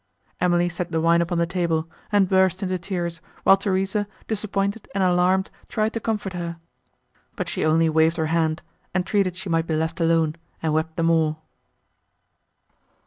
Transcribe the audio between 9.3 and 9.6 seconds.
she